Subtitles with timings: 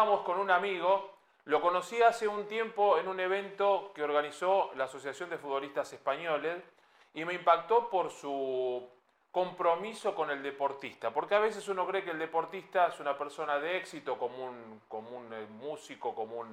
[0.00, 1.10] con un amigo,
[1.44, 6.62] lo conocí hace un tiempo en un evento que organizó la Asociación de Futbolistas Españoles
[7.12, 8.88] y me impactó por su
[9.30, 13.58] compromiso con el deportista, porque a veces uno cree que el deportista es una persona
[13.58, 16.46] de éxito, como un, como un eh, músico, como,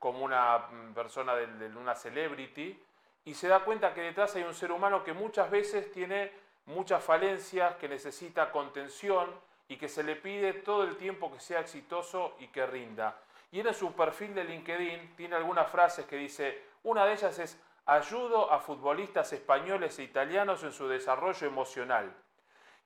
[0.00, 2.76] como una mm, persona de, de una celebrity,
[3.24, 6.32] y se da cuenta que detrás hay un ser humano que muchas veces tiene
[6.66, 9.32] muchas falencias, que necesita contención
[9.70, 13.16] y que se le pide todo el tiempo que sea exitoso y que rinda.
[13.52, 17.56] Y en su perfil de LinkedIn tiene algunas frases que dice, una de ellas es,
[17.86, 22.12] ayudo a futbolistas españoles e italianos en su desarrollo emocional.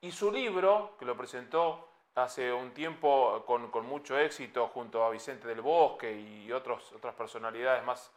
[0.03, 5.49] Y su libro, que lo presentó hace un tiempo con, mucho éxito junto a Vicente
[5.49, 8.13] del Bosque y otros, otras personalidades más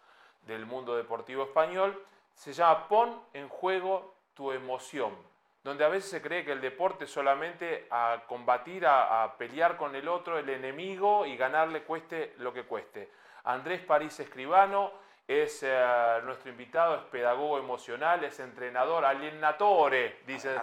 [0.46, 2.04] del mundo deportivo español,
[2.36, 5.16] se llama Pon en juego tu emoción,
[5.64, 9.78] donde a veces se cree que el deporte es solamente a combatir, a, a pelear
[9.78, 13.12] con el otro, el enemigo y ganarle cueste lo que cueste.
[13.44, 14.92] Andrés París Escribano
[15.28, 20.56] es eh, nuestro invitado, es pedagogo emocional, es entrenador, alienatore, dice.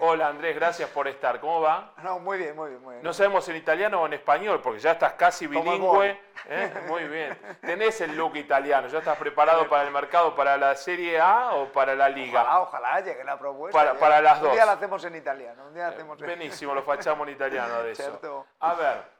[0.00, 1.38] Hola Andrés, gracias por estar.
[1.38, 1.92] ¿Cómo va?
[2.02, 3.04] No, muy bien, muy bien, muy bien.
[3.04, 6.20] No sabemos en italiano o en español, porque ya estás casi bilingüe.
[6.48, 6.72] ¿eh?
[6.88, 7.38] Muy bien.
[7.60, 11.66] Tenés el look italiano, ¿ya estás preparado para el mercado, para la Serie A o
[11.66, 12.42] para la Liga?
[12.42, 13.78] Ojalá, ojalá llegue la propuesta.
[13.78, 14.48] Para, para las dos.
[14.50, 17.84] Un día la hacemos en italiano, un día eh, hacemos Benísimo, lo fachamos en italiano
[17.84, 18.46] de eso.
[18.58, 19.17] A ver,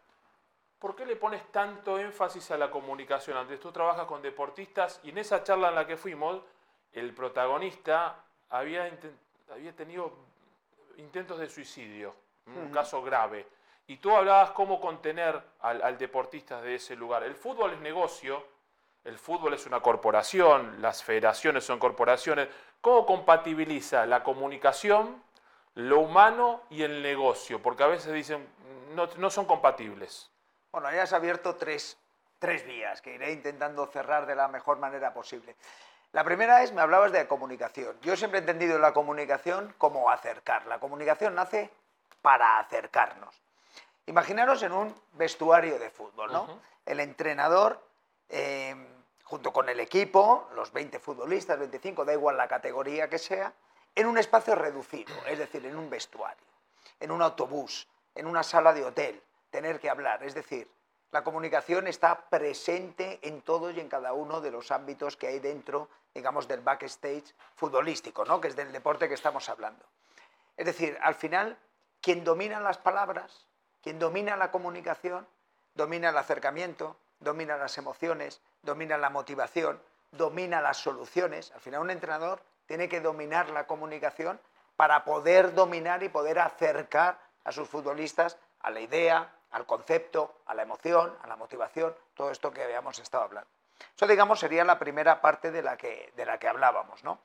[0.79, 3.37] ¿Por qué le pones tanto énfasis a la comunicación?
[3.37, 6.41] Antes tú trabajas con deportistas y en esa charla en la que fuimos,
[6.93, 8.89] el protagonista había,
[9.51, 10.13] había tenido
[10.99, 12.15] intentos de suicidio,
[12.47, 13.47] un caso grave.
[13.89, 17.25] Y tú hablabas cómo contener al, al, deportista de ese lugar.
[17.25, 18.45] El fútbol es negocio,
[19.05, 22.49] el fútbol es una corporación, las federaciones son corporaciones.
[22.81, 25.23] ¿Cómo compatibiliza la comunicación,
[25.75, 27.61] lo humano y el negocio?
[27.61, 28.47] Porque a veces dicen,
[28.95, 30.31] no, no son compatibles.
[30.71, 31.97] Bueno, ya has abierto tres,
[32.39, 35.57] tres vías que iré intentando cerrar de la mejor manera posible.
[36.13, 37.99] La primera es, me hablabas de comunicación.
[38.03, 40.67] Yo siempre he entendido la comunicación como acercar.
[40.67, 41.71] La comunicación nace
[42.23, 43.35] para acercarnos.
[44.07, 46.61] Imaginaros en un vestuario de fútbol, ¿no?
[46.87, 47.83] El entrenador,
[48.29, 48.75] eh,
[49.25, 53.53] junto con el equipo, los 20 futbolistas, 25, da igual la categoría que sea,
[53.95, 56.47] en un espacio reducido, es decir, en un vestuario,
[57.01, 60.23] en un autobús, en una sala de hotel, tener que hablar.
[60.23, 60.69] Es decir,
[61.11, 65.39] la comunicación está presente en todos y en cada uno de los ámbitos que hay
[65.39, 68.41] dentro, digamos, del backstage futbolístico, ¿no?
[68.41, 69.85] que es del deporte que estamos hablando.
[70.57, 71.57] Es decir, al final,
[72.03, 73.47] quien domina las palabras,
[73.83, 75.27] quien domina la comunicación,
[75.75, 79.81] domina el acercamiento, domina las emociones, domina la motivación,
[80.11, 81.53] domina las soluciones.
[81.53, 84.39] Al final, un entrenador tiene que dominar la comunicación
[84.77, 90.55] para poder dominar y poder acercar a sus futbolistas a la idea, al concepto, a
[90.55, 93.49] la emoción, a la motivación, todo esto que habíamos estado hablando.
[93.95, 97.03] Eso, digamos, sería la primera parte de la que, de la que hablábamos.
[97.05, 97.19] ¿no?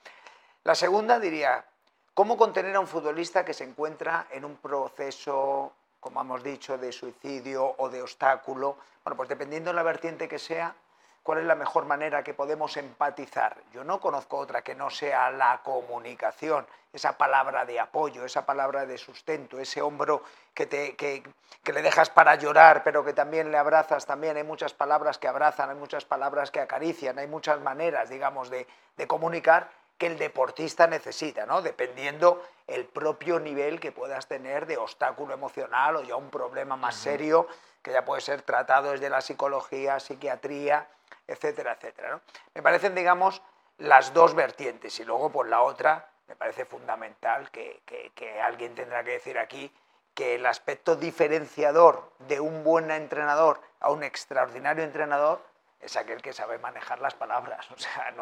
[0.63, 1.65] La segunda diría,
[2.13, 6.91] ¿cómo contener a un futbolista que se encuentra en un proceso, como hemos dicho, de
[6.91, 8.77] suicidio o de obstáculo?
[9.03, 10.75] Bueno, pues dependiendo de la vertiente que sea,
[11.23, 13.55] ¿Cuál es la mejor manera que podemos empatizar?
[13.71, 18.85] Yo no conozco otra que no sea la comunicación, esa palabra de apoyo, esa palabra
[18.85, 20.21] de sustento, ese hombro
[20.53, 21.23] que, te, que,
[21.71, 24.05] le dejas para llorar, pero que también le abrazas.
[24.05, 28.49] También hay muchas palabras que abrazan, hay muchas palabras que acarician, hay muchas maneras, digamos,
[28.49, 28.67] de,
[28.97, 31.61] de comunicar que el deportista necesita, ¿no?
[31.61, 36.95] dependiendo el propio nivel que puedas tener de obstáculo emocional o ya un problema más
[36.95, 37.47] serio
[37.83, 40.87] que ya puede ser tratado desde la psicología, psiquiatría,
[41.27, 42.21] etcétera, etcétera.
[42.55, 43.41] Me parecen, digamos,
[43.77, 49.03] las dos vertientes y luego por la otra me parece fundamental que, que alguien tendrá
[49.03, 49.71] que decir aquí
[50.13, 55.43] que el aspecto diferenciador de un buen entrenador a un extraordinario entrenador
[55.83, 57.69] es aquel que sabe manejar las palabras.
[57.71, 58.13] O sea,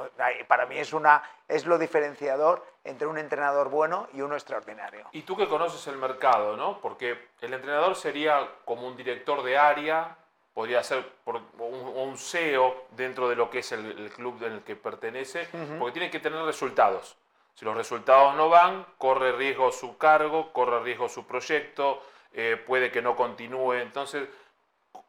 [0.48, 5.08] para mí es, una, es lo diferenciador entre un entrenador bueno y uno extraordinario.
[5.12, 6.80] Y tú que conoces el mercado, ¿no?
[6.80, 10.16] Porque el entrenador sería como un director de área,
[10.54, 15.48] podría ser un, CEO dentro de lo que es el, club en el que pertenece,
[15.78, 17.18] porque tiene que tener resultados.
[17.54, 22.02] Si los resultados no van, corre riesgo su cargo, corre riesgo su proyecto,
[22.34, 23.74] eh, puede que no continúe.
[23.74, 24.28] Entonces,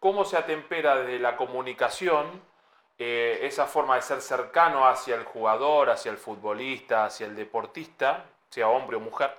[0.02, 2.26] cómo se atempera desde la comunicación
[2.99, 8.25] eh, esa forma de ser cercano hacia el jugador, hacia el futbolista, hacia el deportista,
[8.50, 9.31] sea hombre o mujer,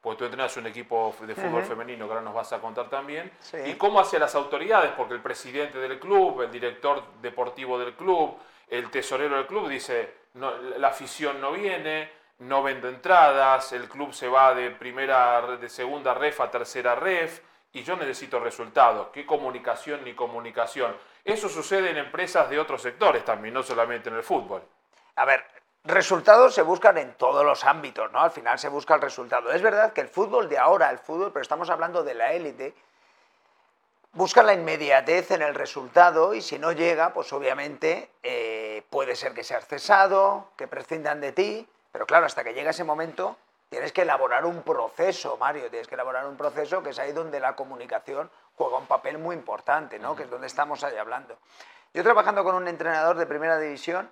[0.00, 3.32] porque tú entrenas un equipo de fútbol femenino que ahora nos vas a contar también,
[3.66, 8.38] y cómo hacia las autoridades, porque el presidente del club, el director deportivo del club,
[8.68, 14.28] el tesorero del club dice, la afición no viene, no vende entradas, el club se
[14.28, 17.40] va de primera, de segunda ref a tercera ref,
[17.74, 19.08] y yo necesito resultados.
[19.12, 20.96] ¿Qué comunicación ni comunicación?
[21.24, 24.62] Eso sucede en empresas de otros sectores también, no solamente en el fútbol.
[25.16, 25.44] A ver,
[25.82, 28.20] resultados se buscan en todos los ámbitos, ¿no?
[28.20, 29.52] Al final se busca el resultado.
[29.52, 32.74] Es verdad que el fútbol de ahora, el fútbol, pero estamos hablando de la élite,
[34.12, 39.34] busca la inmediatez en el resultado y si no llega, pues obviamente eh, puede ser
[39.34, 43.36] que seas cesado, que prescindan de ti, pero claro, hasta que llega ese momento
[43.74, 47.40] tienes que elaborar un proceso, Mario, tienes que elaborar un proceso que es ahí donde
[47.40, 50.14] la comunicación juega un papel muy importante, ¿no?
[50.14, 51.36] Que es donde estamos ahí hablando.
[51.92, 54.08] Yo trabajando con un entrenador de primera división,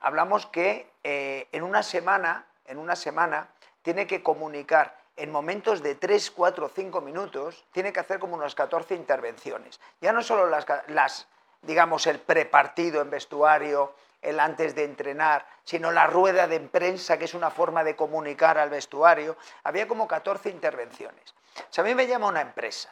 [0.00, 3.48] hablamos que eh, en una semana, en una semana,
[3.82, 8.54] tiene que comunicar en momentos de 3, 4, 5 minutos, tiene que hacer como unas
[8.54, 9.80] 14 intervenciones.
[10.00, 11.26] Ya no solo las, las
[11.62, 17.26] digamos, el prepartido en vestuario, el antes de entrenar, sino la rueda de prensa, que
[17.26, 19.36] es una forma de comunicar al vestuario.
[19.64, 21.34] Había como 14 intervenciones.
[21.68, 22.90] Si a mí me llama una empresa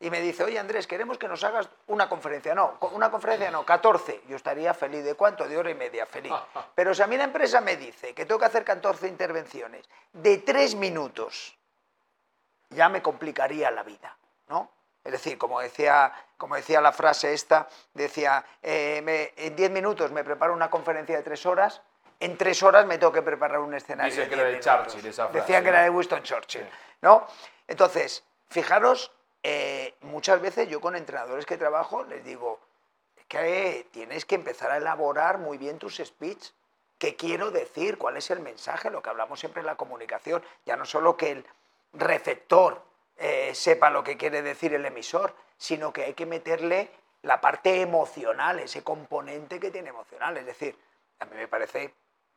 [0.00, 2.54] y me dice, oye Andrés, queremos que nos hagas una conferencia.
[2.54, 4.22] No, una conferencia no, 14.
[4.28, 5.04] Yo estaría feliz.
[5.04, 5.48] ¿De cuánto?
[5.48, 6.32] De hora y media, feliz.
[6.74, 10.38] Pero si a mí la empresa me dice que tengo que hacer 14 intervenciones de
[10.38, 11.56] 3 minutos,
[12.70, 14.16] ya me complicaría la vida,
[14.48, 14.73] ¿no?
[15.04, 20.24] Es decir, como decía, como decía la frase esta, decía, eh, en 10 minutos me
[20.24, 21.82] preparo una conferencia de 3 horas,
[22.20, 24.14] en 3 horas me tengo que preparar un escenario.
[24.14, 25.40] Dice que era de Churchill esa frase.
[25.40, 26.66] Decían que era de Winston Churchill.
[27.02, 27.26] ¿no?
[27.68, 29.12] Entonces, fijaros,
[29.42, 32.58] eh, muchas veces yo con entrenadores que trabajo les digo
[33.28, 36.50] que tienes que empezar a elaborar muy bien tus speech.
[36.98, 37.98] ¿Qué quiero decir?
[37.98, 38.90] ¿Cuál es el mensaje?
[38.90, 40.42] Lo que hablamos siempre en la comunicación.
[40.64, 41.46] Ya no solo que el
[41.92, 42.80] receptor
[43.16, 46.90] eh, sepa lo que quiere decir el emisor, sino que hay que meterle
[47.22, 50.36] la parte emocional, ese componente que tiene emocional.
[50.36, 50.78] Es decir,
[51.20, 51.94] a mí me parece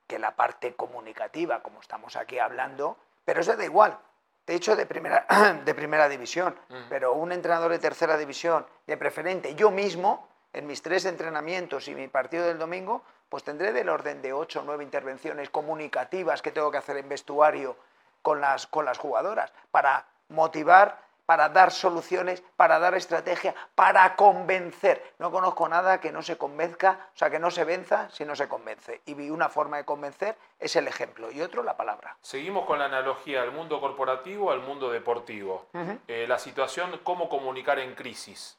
[0.08, 4.00] que la parte comunicativa, como estamos aquí hablando, pero eso da igual.
[4.46, 5.26] De hecho, de primera,
[5.66, 6.58] de primera división,
[6.90, 11.96] pero un entrenador de tercera división, de preferente, yo mismo, en mis tres entrenamientos y
[11.96, 16.52] mi partido del domingo, pues tendré del orden de ocho o nueve intervenciones comunicativas que
[16.54, 17.76] tengo que hacer en vestuario
[18.22, 25.14] con las, con las jugadoras para motivar, para dar soluciones, para dar estrategia, para convencer.
[25.20, 28.34] No conozco nada que no se convenzca, o sea, que no se venza si no
[28.34, 29.02] se convence.
[29.06, 32.16] Y una forma de convencer es el ejemplo y otro la palabra.
[32.22, 35.66] Seguimos con la analogía al mundo corporativo, al mundo deportivo.
[36.08, 38.58] Eh, la situación, cómo comunicar en crisis.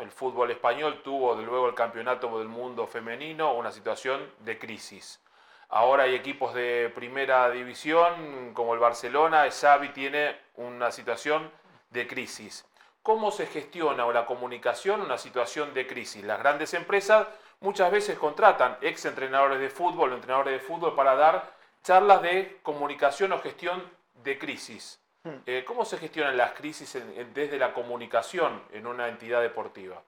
[0.00, 5.22] El fútbol español tuvo, de luego, el campeonato del mundo femenino, una situación de crisis.
[5.70, 11.50] Ahora hay equipos de primera división, como el Barcelona, Xavi tiene una situación
[11.90, 12.64] de crisis.
[13.02, 16.24] ¿Cómo se gestiona la comunicación una situación de crisis?
[16.24, 17.26] Las grandes empresas
[17.60, 22.58] muchas veces contratan ex entrenadores de fútbol o entrenadores de fútbol para dar charlas de
[22.62, 23.82] comunicación o gestión
[24.24, 25.00] de crisis.
[25.24, 25.36] Hmm.
[25.44, 26.98] Eh, ¿Cómo se gestionan las crisis
[27.34, 30.02] desde la comunicación en una entidad deportiva?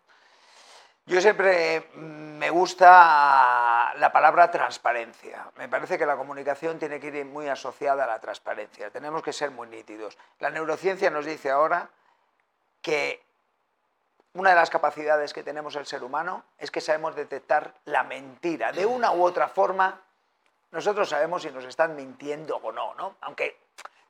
[1.11, 5.45] Yo siempre me gusta la palabra transparencia.
[5.57, 8.91] Me parece que la comunicación tiene que ir muy asociada a la transparencia.
[8.91, 10.17] Tenemos que ser muy nítidos.
[10.39, 11.89] La neurociencia nos dice ahora
[12.81, 13.21] que
[14.35, 18.71] una de las capacidades que tenemos el ser humano es que sabemos detectar la mentira.
[18.71, 20.01] De una u otra forma,
[20.71, 23.17] nosotros sabemos si nos están mintiendo o no, ¿no?
[23.23, 23.59] Aunque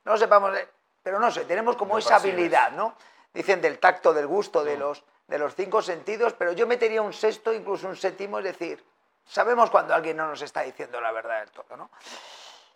[0.05, 0.55] no sepamos,
[1.01, 2.93] pero no sé, tenemos como esa habilidad, ¿no?
[3.33, 7.13] Dicen del tacto, del gusto, de los de los cinco sentidos, pero yo metería un
[7.13, 8.83] sexto, incluso un séptimo, es decir,
[9.25, 11.89] sabemos cuando alguien no nos está diciendo la verdad del todo, ¿no?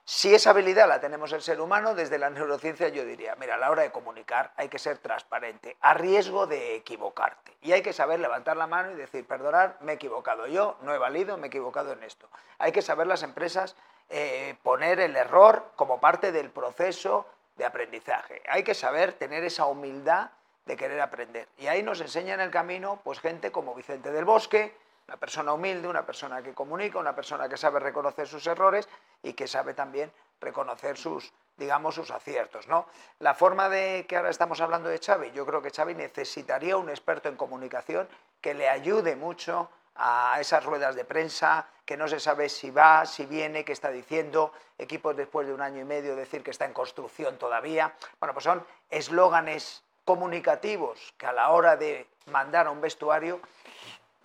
[0.06, 3.58] Si esa habilidad la tenemos el ser humano, desde la neurociencia yo diría, mira, a
[3.58, 7.58] la hora de comunicar hay que ser transparente, a riesgo de equivocarte.
[7.62, 10.94] Y hay que saber levantar la mano y decir, perdonar, me he equivocado yo, no
[10.94, 12.30] he valido, me he equivocado en esto.
[12.58, 13.75] Hay que saber las empresas
[14.10, 17.25] eh, poner el error como parte del proceso
[17.58, 18.41] de aprendizaje.
[18.48, 20.30] Hay que saber tener esa humildad
[20.65, 21.48] de querer aprender.
[21.57, 24.75] Y ahí nos enseña en el camino pues gente como Vicente del Bosque,
[25.07, 28.89] una persona humilde, una persona que comunica, una persona que sabe reconocer sus errores
[29.22, 32.88] y que sabe también reconocer sus, digamos, sus aciertos, ¿no?
[33.19, 36.89] La forma de que ahora estamos hablando de Xavi, yo creo que Xavi necesitaría un
[36.89, 38.07] experto en comunicación
[38.41, 43.05] que le ayude mucho a esas ruedas de prensa, que no se sabe si va,
[43.05, 46.65] si viene, qué está diciendo, equipos después de un año y medio decir que está
[46.65, 47.93] en construcción todavía.
[48.19, 53.42] Bueno, pues son eslóganes comunicativos que a la hora de mandar a un vestuario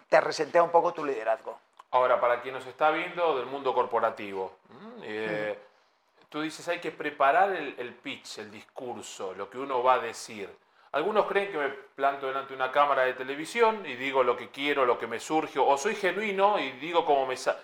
[0.09, 1.59] te resentea un poco tu liderazgo.
[1.93, 4.53] Ahora, para quien nos está viendo del mundo corporativo,
[5.03, 5.59] eh,
[6.29, 10.55] tú dices hay que preparar el, pitch, el discurso, lo que uno va a decir.
[10.93, 14.51] Algunos creen que me planto delante de una cámara de televisión y digo lo que
[14.51, 17.59] quiero, lo que me surge, o soy genuino y digo como me sale.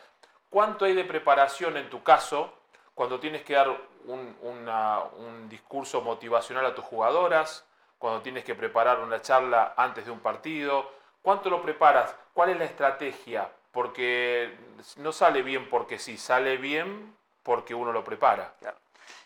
[0.49, 2.53] ¿Cuánto hay de preparación en tu caso
[2.95, 3.69] cuando tienes que dar
[4.07, 7.66] un discurso motivacional a tus jugadoras?
[7.99, 10.91] Cuando tienes que preparar una charla antes de un partido?
[11.23, 12.15] ¿Cuánto lo preparas?
[12.33, 13.51] ¿Cuál es la estrategia?
[13.73, 14.57] Porque
[14.97, 18.55] no sale bien porque sí, sale bien porque uno lo prepara.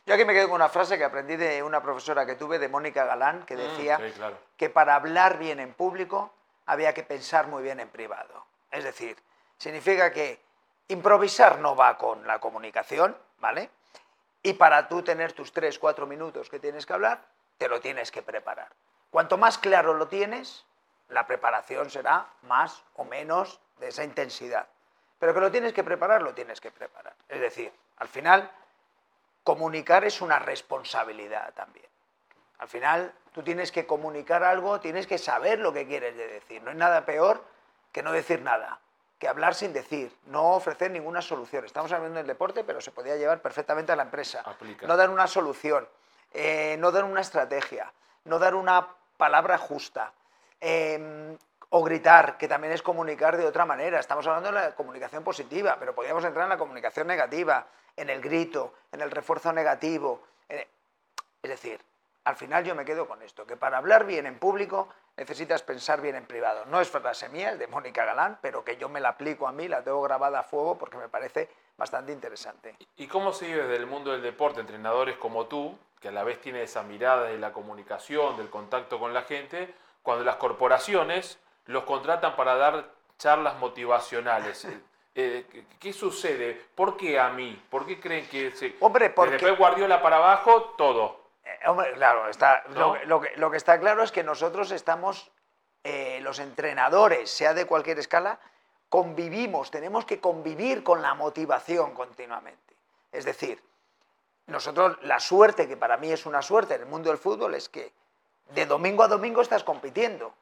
[0.06, 2.68] Yo aquí me quedo con una frase que aprendí de una profesora que tuve, de
[2.68, 4.36] Mónica Galán, que Mm, decía sí, claro.
[4.56, 6.32] que para hablar bien en público
[6.66, 8.44] había que pensar muy bien en privado.
[8.70, 9.16] Es decir,
[9.56, 10.40] significa que
[10.88, 13.70] improvisar no va con la comunicación, ¿vale?
[14.42, 17.22] Y para tú tener tus 3, 4 minutos que tienes que hablar,
[17.60, 18.68] te lo tienes que preparar.
[19.10, 20.64] Cuanto más claro lo tienes,
[21.10, 24.66] la preparación será más o menos de esa intensidad.
[25.18, 27.14] Pero que lo tienes que preparar, lo tienes que preparar.
[27.28, 28.50] Es decir, al final,
[29.44, 31.84] comunicar es una responsabilidad también.
[32.60, 36.62] Al final, tú tienes que comunicar algo, tienes que saber lo que quieres de decir.
[36.62, 37.44] No hay nada peor
[37.92, 38.80] que no decir nada,
[39.18, 41.66] que hablar sin decir, no ofrecer ninguna solución.
[41.66, 44.40] Estamos hablando del deporte, pero se podía llevar perfectamente a la empresa.
[44.46, 44.86] Aplica.
[44.86, 45.86] No dar una solución,
[46.32, 47.92] eh, no dar una estrategia,
[48.24, 50.12] no dar una palabra justa.
[50.60, 51.36] eh,
[51.72, 54.00] o gritar, que también es comunicar de otra manera.
[54.00, 57.64] Estamos hablando de la comunicación positiva, pero podríamos entrar en la comunicación negativa,
[57.96, 60.20] en el grito, en el refuerzo negativo.
[60.48, 60.66] en-
[61.42, 61.80] Es decir,
[62.24, 66.00] al final yo me quedo con esto, que para hablar bien en público necesitas pensar
[66.00, 66.64] bien en privado.
[66.66, 69.52] No es frase mía, es de Mónica Galán, pero que yo me la aplico a
[69.52, 71.48] mí, la tengo grabada a fuego porque me parece
[71.80, 72.76] bastante interesante.
[72.98, 76.22] ¿Y cómo se vive desde el mundo del deporte, entrenadores como tú, que a la
[76.24, 81.38] vez tiene esa mirada de la comunicación, del contacto con la gente, cuando las corporaciones
[81.64, 84.68] los contratan para dar charlas motivacionales?
[85.12, 86.54] Eh, eh, ¿qué- ¿Qué sucede?
[86.76, 87.60] ¿Por qué a mí?
[87.68, 88.76] ¿Por qué creen que se...
[88.78, 91.20] Hombre, porque- Desde Pep Guardiola para abajo, todo.
[91.44, 92.94] Eh, hombre, claro, está, ¿No?
[92.94, 95.32] lo, que- lo que, lo que está claro es que nosotros estamos,
[95.82, 98.38] eh, los entrenadores, sea de cualquier escala,
[98.90, 102.74] convivimos, tenemos que convivir con la motivación continuamente.
[103.12, 103.62] Es decir,
[104.48, 107.68] nosotros la suerte, que para mí es una suerte en el mundo del fútbol, es
[107.68, 107.92] que
[108.50, 110.34] de domingo a domingo estás compitiendo.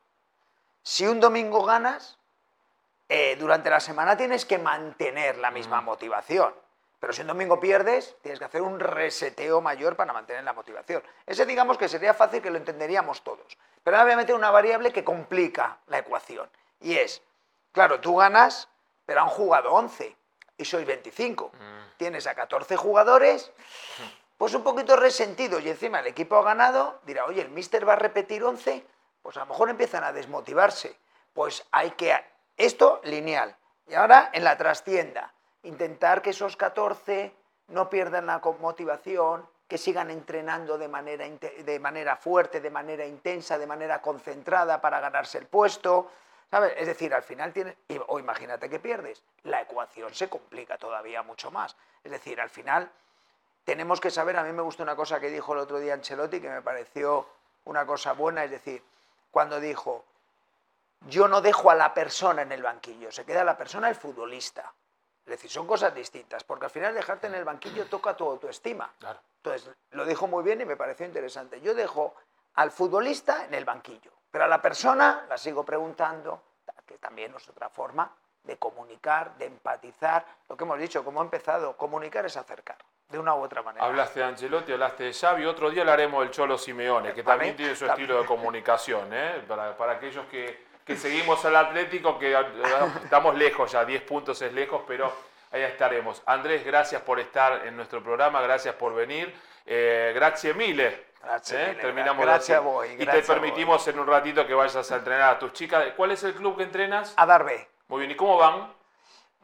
[0.83, 2.19] Si un domingo ganas,
[3.09, 5.85] eh, durante la semana tienes que mantener la misma Mm.
[5.85, 6.55] motivación.
[7.00, 11.02] Pero si un domingo pierdes, tienes que hacer un reseteo mayor para mantener la motivación.
[11.26, 13.57] Ese digamos que sería fácil que lo entenderíamos todos.
[13.85, 16.50] Pero meter una variable que complica la ecuación.
[16.81, 17.23] Y es,
[17.78, 18.68] claro, tú ganas,
[19.06, 20.16] pero han jugado 11
[20.56, 21.52] y sois 25.
[21.97, 23.52] Tienes a 14 jugadores,
[24.37, 27.92] pues un poquito resentidos y encima el equipo ha ganado, dirá, oye, el míster va
[27.92, 28.85] a repetir 11,
[29.23, 30.99] pues a lo mejor empiezan a desmotivarse.
[31.32, 32.16] Pues hay que,
[32.56, 33.54] esto lineal.
[33.87, 35.32] Y ahora en la trastienda,
[35.62, 37.32] intentar que esos 14
[37.68, 43.56] no pierdan la motivación, que sigan entrenando de manera, de manera fuerte, de manera intensa,
[43.56, 46.11] de manera concentrada para ganarse el puesto.
[46.50, 46.73] ¿Sabes?
[46.76, 47.76] Es decir, al final tienes,
[48.07, 51.76] o imagínate que pierdes, la ecuación se complica todavía mucho más.
[52.02, 52.90] Es decir, al final
[53.64, 56.40] tenemos que saber, a mí me gustó una cosa que dijo el otro día Ancelotti
[56.40, 57.26] que me pareció
[57.64, 58.83] una cosa buena, es decir,
[59.31, 60.05] cuando dijo,
[61.07, 64.73] yo no dejo a la persona en el banquillo, se queda la persona el futbolista.
[65.26, 68.90] Es decir, son cosas distintas, porque al final dejarte en el banquillo toca tu autoestima.
[68.99, 69.21] Claro.
[69.37, 71.61] Entonces, lo dijo muy bien y me pareció interesante.
[71.61, 72.14] Yo dejo
[72.55, 76.42] al futbolista en el banquillo, pero a la persona la sigo preguntando,
[76.87, 78.11] que también es otra forma
[78.44, 80.25] de comunicar, de empatizar.
[80.49, 83.85] Lo que hemos dicho, como he empezado, comunicar es acercar, de una u otra manera.
[83.85, 87.75] Hablaste de Ancelotti, hablaste de Xavi, otro día hablaremos del Cholo Simeone, que también tiene
[87.75, 88.04] su también.
[88.04, 89.44] estilo de comunicación, ¿eh?
[89.47, 92.47] para, para aquellos que, que seguimos al Atlético, que eh,
[93.04, 95.12] estamos lejos ya, 10 puntos es lejos, pero
[95.52, 96.23] ahí estaremos.
[96.26, 99.35] Andrés, gracias por estar en nuestro programa, gracias por venir.
[99.67, 101.09] Eh, grazie mille.
[101.23, 101.69] Grazie ¿eh?
[101.71, 105.35] mille, Terminamos grazie a voi, Y te permitimos en un ratito que vayas a entrenar
[105.35, 105.85] a tus chicas.
[105.97, 107.12] ¿Cuál es el club que entrenas?
[107.17, 107.69] A dar B.
[107.88, 108.76] Muy bien, ¿y cómo van?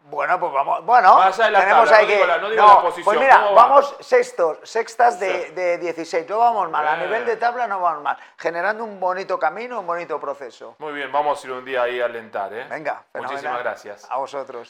[0.06, 0.84] Bueno, pues vamos.
[0.84, 2.14] Bueno, Más allá de la tenemos tabla, ahí no que.
[2.16, 6.28] digo la- no digo la posición, Pues mira, vamos sextos, sextas de, de 16.
[6.28, 6.86] No vamos mal.
[6.86, 8.18] A nivel de tabla no vamos mal.
[8.36, 10.76] Generando un bonito camino, un bonito proceso.
[10.78, 12.52] Muy bien, vamos a ir un día ahí a alentar.
[12.52, 12.66] ¿eh?
[12.68, 13.62] Venga, Muchísimas fenomenal.
[13.64, 14.06] gracias.
[14.10, 14.62] A vosotros.